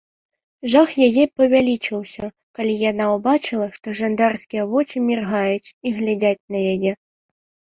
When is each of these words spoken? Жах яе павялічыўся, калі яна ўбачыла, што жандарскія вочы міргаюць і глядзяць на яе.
Жах 0.73 0.89
яе 1.07 1.25
павялічыўся, 1.41 2.25
калі 2.59 2.73
яна 2.91 3.05
ўбачыла, 3.17 3.67
што 3.75 3.87
жандарскія 4.01 4.63
вочы 4.73 5.05
міргаюць 5.11 5.69
і 5.91 5.93
глядзяць 5.99 6.47
на 6.57 6.65
яе. 6.75 6.91